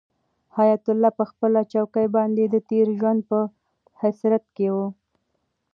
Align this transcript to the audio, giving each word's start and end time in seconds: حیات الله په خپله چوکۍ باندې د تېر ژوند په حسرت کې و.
حیات 0.57 0.83
الله 0.91 1.11
په 1.17 1.23
خپله 1.31 1.59
چوکۍ 1.73 2.07
باندې 2.15 2.43
د 2.49 2.55
تېر 2.69 2.87
ژوند 2.99 3.19
په 3.29 3.39
حسرت 4.01 4.45
کې 4.55 4.67
و. 4.73 4.75